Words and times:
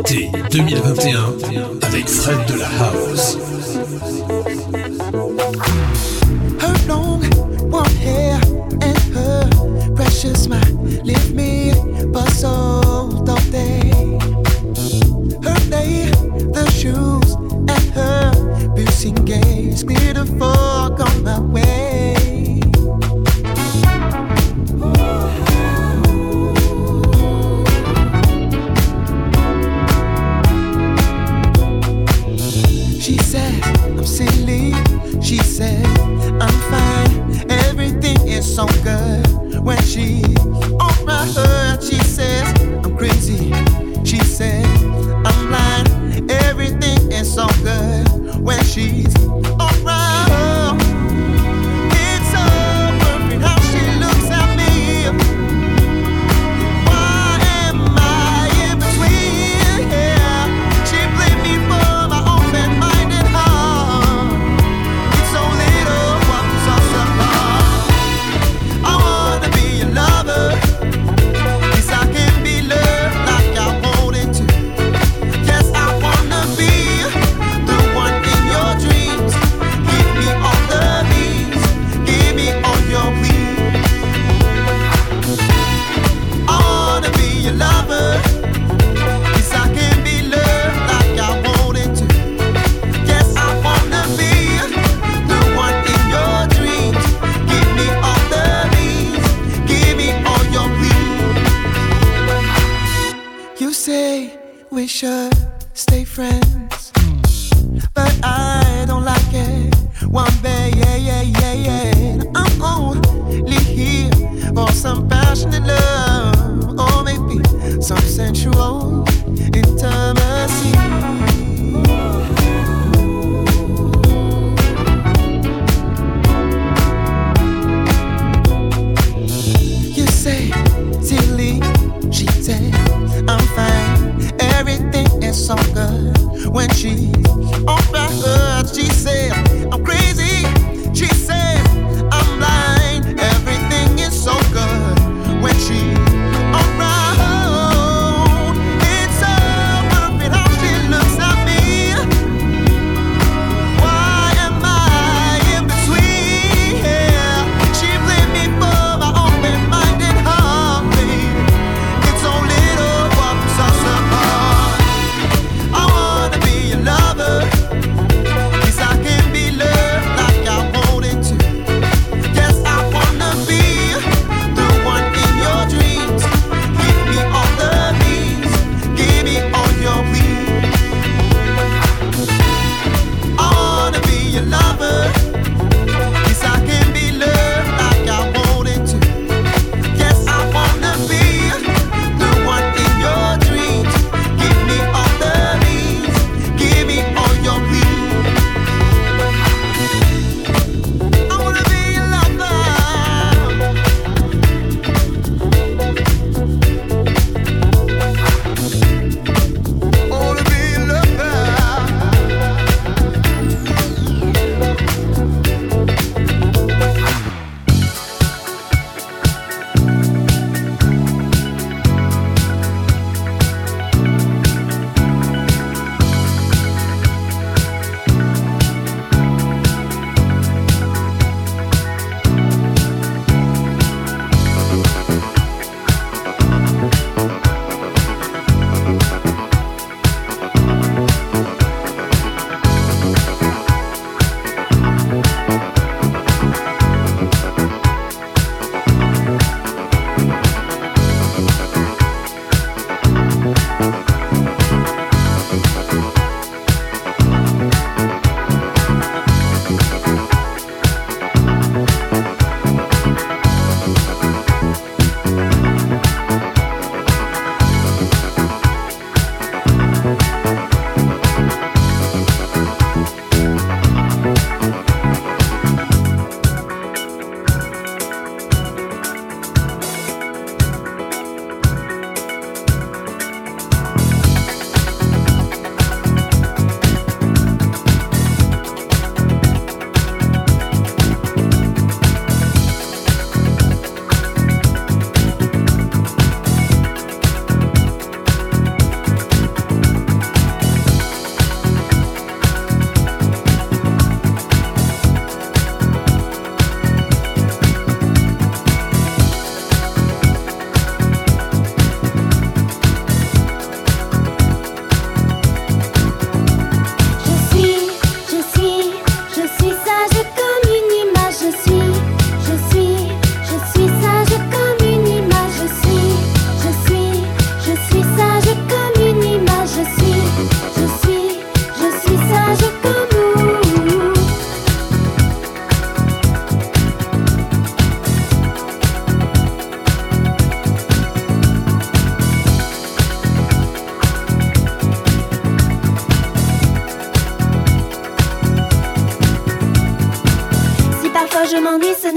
Été 0.00 0.30
2021 0.50 1.34
avec 1.82 2.08
Fred 2.08 2.38
de 2.46 2.58
la 2.58 2.66
House. 2.66 3.36
Her 6.58 6.88
long 6.88 7.20
blonde 7.68 7.86
hair 8.02 8.40
and 8.80 8.98
her 9.14 9.48
precious 9.94 10.44
smile 10.44 10.62
leave 11.04 11.34
me 11.34 11.72
puzzled 12.14 13.28
all 13.28 13.36
day. 13.50 13.90
Her 15.42 15.60
day, 15.68 16.10
the 16.54 16.70
shoes 16.70 17.34
and 17.68 17.90
her 17.94 18.32
piercing 18.74 19.16
gaze 19.26 19.84
clear 19.84 20.14
the 20.14 20.24
fog 20.38 20.98
on 21.00 21.22
my 21.24 21.40
way. 21.40 21.79
said, 35.60 35.86
I'm 36.40 36.56
fine, 36.72 37.50
everything 37.50 38.16
is 38.26 38.46
so 38.56 38.66
good. 38.82 39.26
When 39.62 39.76
she 39.82 40.22
opens 40.80 41.36
her, 41.36 41.78
she 41.82 41.98
says, 41.98 42.48
I'm 42.82 42.96
crazy. 42.96 43.52
She 44.02 44.20
said, 44.20 44.64
I'm 45.26 45.48
blind, 45.48 46.30
everything 46.30 47.12
is 47.12 47.30
so 47.34 47.46
good. 47.62 48.40
When 48.40 48.64
she's 48.64 49.14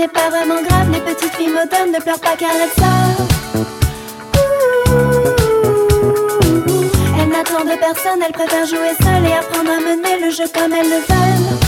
n'est 0.04 0.10
pas 0.10 0.30
vraiment 0.30 0.62
grave. 0.62 0.92
Les 0.92 1.00
petites 1.00 1.34
filles 1.36 1.54
modernes 1.54 1.92
ne 1.92 2.00
pleurent 2.00 2.20
pas 2.20 2.36
car 2.38 2.50
elles 2.52 2.82
savent. 2.82 3.28
Elle 7.20 7.30
n'attend 7.30 7.64
de 7.64 7.78
personne, 7.80 8.22
elle 8.26 8.34
préfère 8.34 8.66
jouer 8.66 8.94
seule 9.02 9.26
et 9.26 9.34
apprendre 9.34 9.72
à 9.72 9.80
mener 9.80 10.26
le 10.26 10.30
jeu 10.32 10.46
comme 10.54 10.74
elle 10.74 10.90
le 10.90 10.98
veut. 10.98 11.63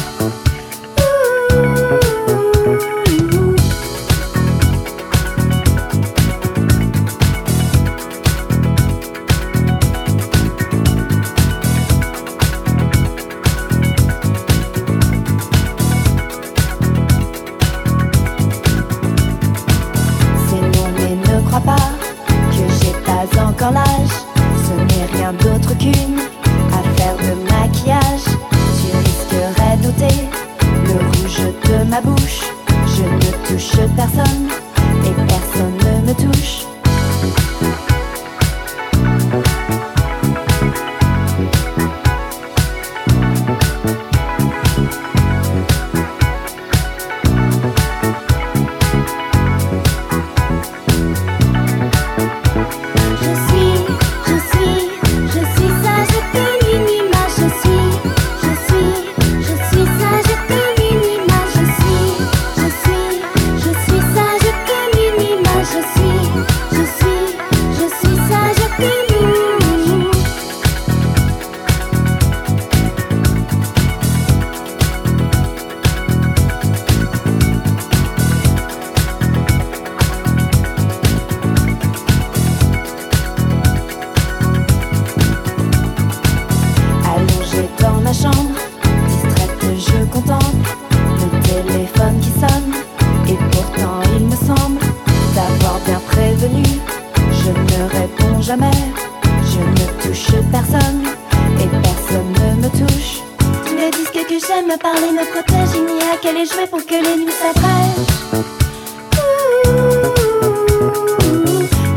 les 106.35 106.45
jouets 106.45 106.67
pour 106.67 106.85
que 106.85 106.95
les 106.95 107.15
nuits 107.23 107.31
s'approchent. 107.31 108.15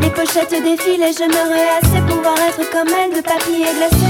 Les 0.01 0.09
pochettes 0.09 0.63
défilent 0.63 1.03
et 1.03 1.13
je 1.13 1.25
me 1.25 1.41
rehasse 1.51 1.91
pour 1.91 2.15
pouvoir 2.15 2.37
être 2.47 2.69
comme 2.71 2.87
elle 2.87 3.17
de 3.17 3.21
papier 3.21 3.65
glacé. 3.77 4.08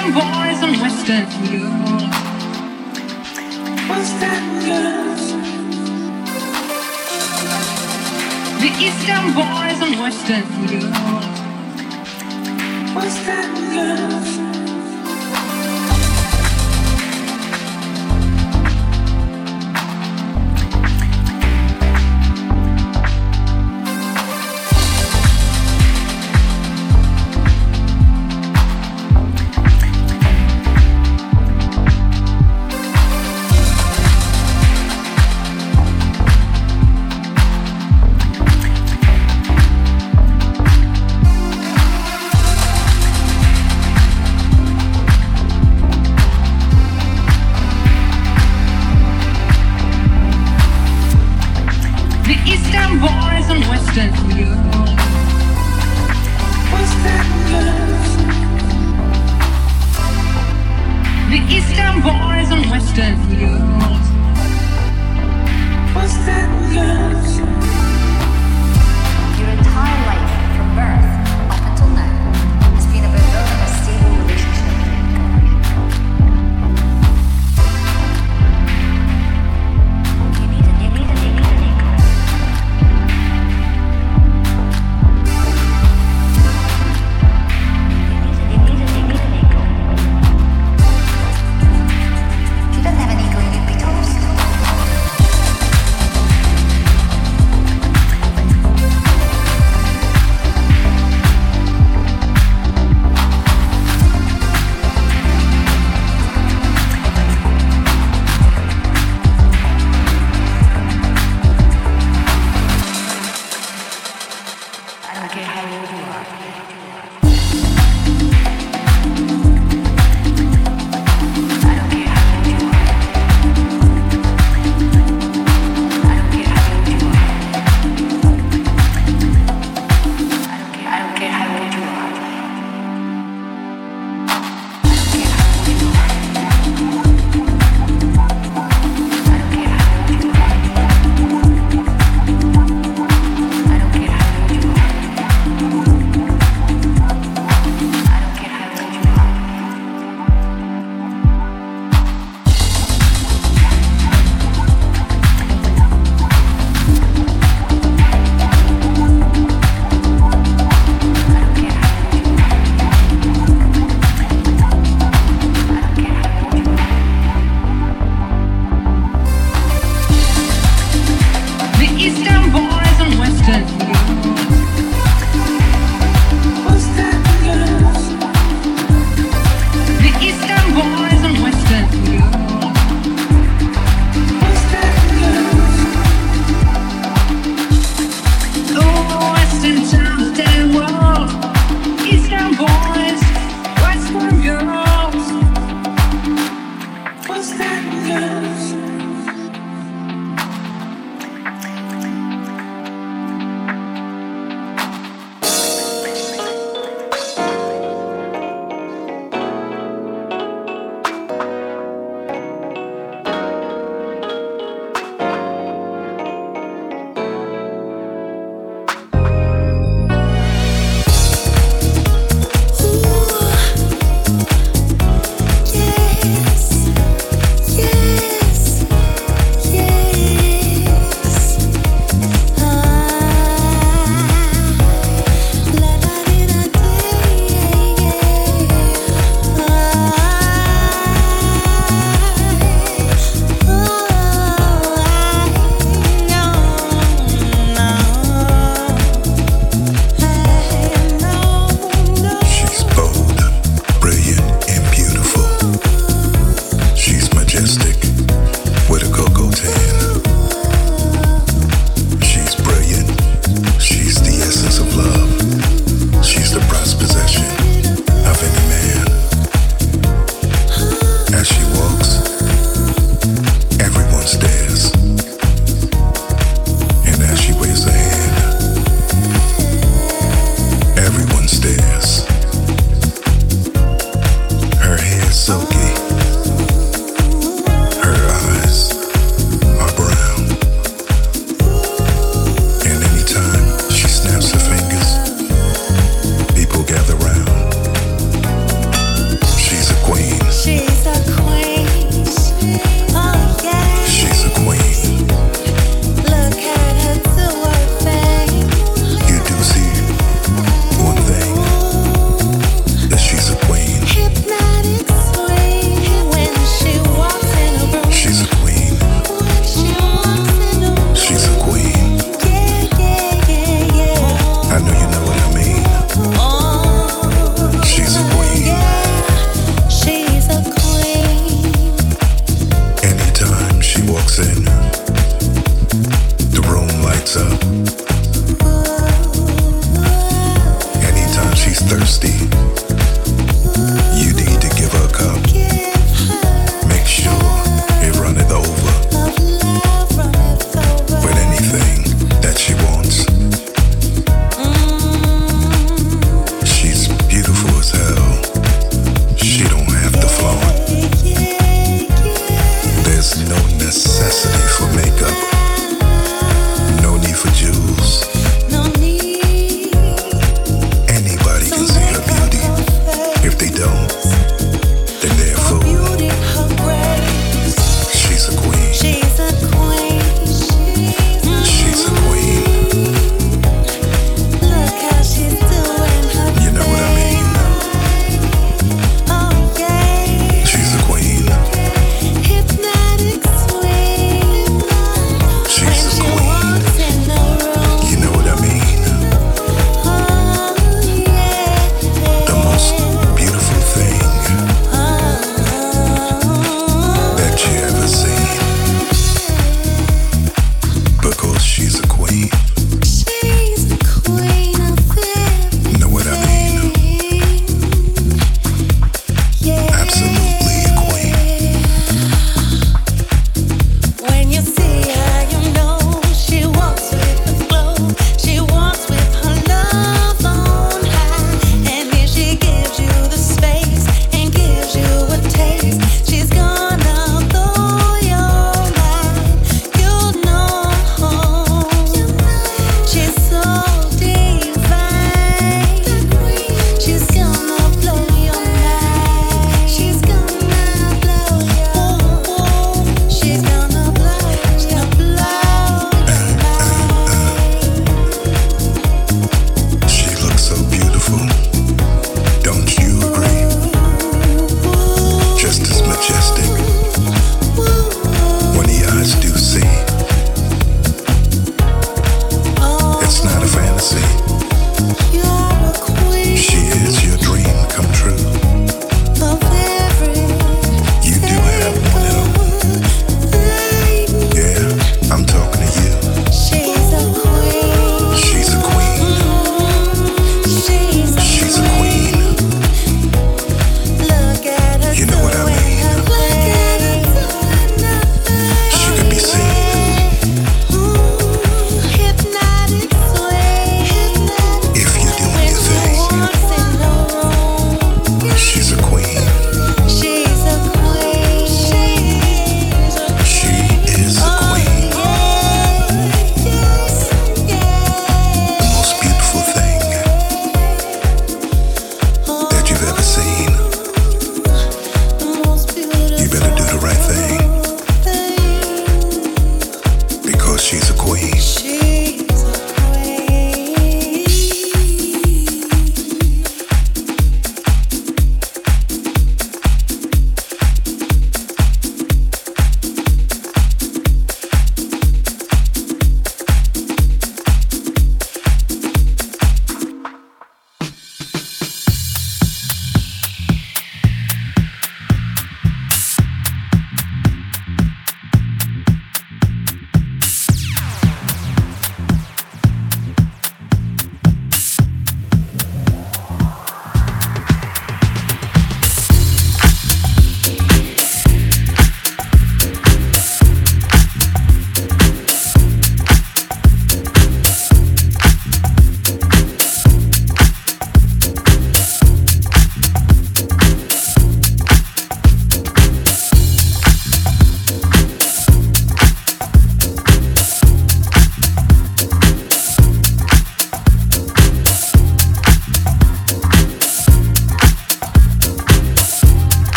them 0.00 0.12
boys 0.14 0.62
and 0.62 0.76
Western 0.80 1.26
you. 1.52 1.66
Western 3.90 4.44
girls. 4.66 5.24
The 8.62 8.70
Eastern 8.86 9.26
boys 9.40 9.78
and 9.84 9.94
Western 10.00 10.46
you. 10.70 10.82
Western 12.94 13.50
girls. 13.74 14.19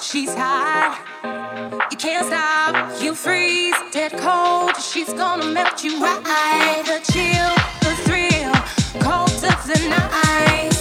She's 0.00 0.34
high, 0.34 0.98
you 1.90 1.96
can't 1.96 2.26
stop. 2.26 3.02
You 3.02 3.14
freeze, 3.14 3.74
dead 3.92 4.12
cold. 4.18 4.76
She's 4.76 5.12
gonna 5.12 5.46
melt 5.46 5.82
you 5.82 6.00
right. 6.00 6.82
The 6.84 7.00
chill, 7.12 7.54
the 7.80 7.94
thrill, 8.04 8.54
colder 9.02 9.56
than 9.66 9.92
ice. 10.12 10.75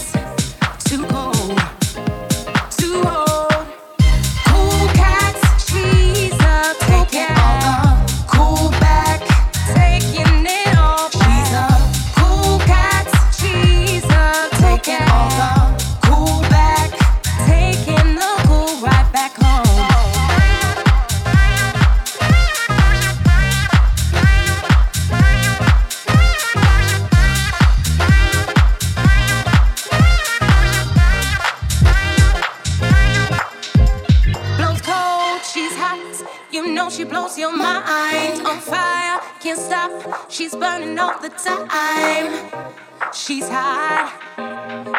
running 40.96 41.00
all 41.00 41.20
the 41.20 41.30
time. 41.30 42.74
She's 43.14 43.48
hot, 43.48 44.12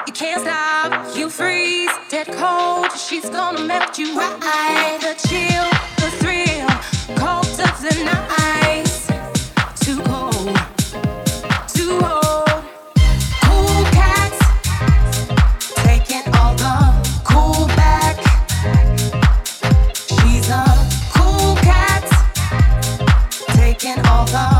you 0.06 0.12
can't 0.12 0.42
stop, 0.42 1.16
you 1.16 1.28
freeze, 1.28 1.90
dead 2.10 2.28
cold. 2.32 2.92
She's 2.92 3.28
gonna 3.28 3.62
melt 3.64 3.98
you 3.98 4.16
right. 4.16 4.98
The 5.00 5.14
chill, 5.28 5.68
the 5.96 6.10
thrill, 6.18 6.68
cold 7.18 7.46
of 7.46 7.80
the 7.82 7.94
night, 8.04 8.86
too 9.80 10.02
cold. 10.02 10.66
all 24.08 24.24
the 24.26 24.55